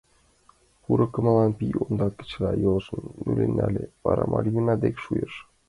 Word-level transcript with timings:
Поро 0.83 1.05
кумылан 1.13 1.51
пий 1.57 1.73
ондак 1.83 2.13
чыла 2.29 2.51
йолжым 2.63 3.01
нулен 3.23 3.51
нале, 3.57 3.83
вара 4.03 4.25
Мальвина 4.31 4.75
дек 4.83 4.95
шуйыш. 5.03 5.33